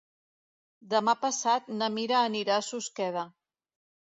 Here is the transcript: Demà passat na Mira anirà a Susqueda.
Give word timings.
Demà 0.93 1.13
passat 1.27 1.69
na 1.81 1.91
Mira 1.99 2.17
anirà 2.31 2.57
a 2.63 2.67
Susqueda. 2.71 3.29